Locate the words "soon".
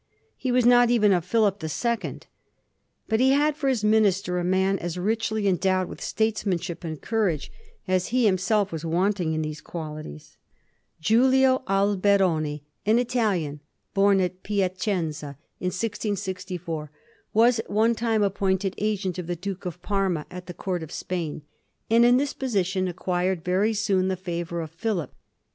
23.75-24.07